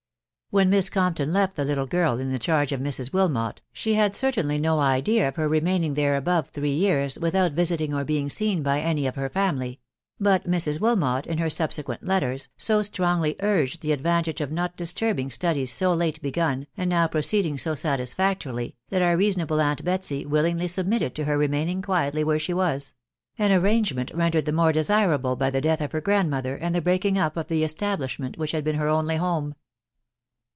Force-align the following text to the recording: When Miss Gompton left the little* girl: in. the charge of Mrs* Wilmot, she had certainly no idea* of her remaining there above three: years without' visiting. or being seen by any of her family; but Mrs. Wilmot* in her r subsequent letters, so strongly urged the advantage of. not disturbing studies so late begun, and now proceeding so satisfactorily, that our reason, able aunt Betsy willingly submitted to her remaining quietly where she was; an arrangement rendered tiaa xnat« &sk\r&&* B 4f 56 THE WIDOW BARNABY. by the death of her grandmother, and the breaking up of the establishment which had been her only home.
When 0.53 0.69
Miss 0.69 0.89
Gompton 0.89 1.31
left 1.31 1.55
the 1.55 1.63
little* 1.63 1.85
girl: 1.87 2.19
in. 2.19 2.29
the 2.29 2.37
charge 2.37 2.73
of 2.73 2.81
Mrs* 2.81 3.13
Wilmot, 3.13 3.61
she 3.71 3.93
had 3.93 4.17
certainly 4.17 4.57
no 4.57 4.79
idea* 4.79 5.29
of 5.29 5.37
her 5.37 5.47
remaining 5.47 5.93
there 5.93 6.17
above 6.17 6.49
three: 6.49 6.73
years 6.73 7.17
without' 7.17 7.53
visiting. 7.53 7.93
or 7.93 8.03
being 8.03 8.27
seen 8.27 8.61
by 8.61 8.81
any 8.81 9.07
of 9.07 9.15
her 9.15 9.29
family; 9.29 9.79
but 10.19 10.45
Mrs. 10.49 10.81
Wilmot* 10.81 11.25
in 11.25 11.37
her 11.37 11.45
r 11.45 11.49
subsequent 11.49 12.03
letters, 12.05 12.49
so 12.57 12.81
strongly 12.81 13.37
urged 13.39 13.79
the 13.81 13.93
advantage 13.93 14.41
of. 14.41 14.51
not 14.51 14.75
disturbing 14.75 15.31
studies 15.31 15.71
so 15.71 15.93
late 15.93 16.21
begun, 16.21 16.67
and 16.75 16.89
now 16.89 17.07
proceeding 17.07 17.57
so 17.57 17.73
satisfactorily, 17.73 18.75
that 18.89 19.01
our 19.01 19.15
reason, 19.15 19.43
able 19.43 19.61
aunt 19.61 19.85
Betsy 19.85 20.25
willingly 20.25 20.67
submitted 20.67 21.15
to 21.15 21.23
her 21.23 21.37
remaining 21.37 21.81
quietly 21.81 22.25
where 22.25 22.39
she 22.39 22.53
was; 22.53 22.93
an 23.37 23.53
arrangement 23.53 24.11
rendered 24.13 24.43
tiaa 24.43 24.49
xnat« 24.51 24.51
&sk\r&&* 24.51 24.51
B 24.51 24.59
4f 24.59 24.73
56 24.73 24.87
THE 24.89 24.93
WIDOW 25.07 25.17
BARNABY. 25.23 25.39
by 25.39 25.49
the 25.49 25.61
death 25.61 25.79
of 25.81 25.91
her 25.93 26.01
grandmother, 26.01 26.57
and 26.57 26.75
the 26.75 26.81
breaking 26.81 27.17
up 27.17 27.37
of 27.37 27.47
the 27.47 27.63
establishment 27.63 28.37
which 28.37 28.51
had 28.51 28.65
been 28.65 28.75
her 28.75 28.89
only 28.89 29.15
home. 29.15 29.55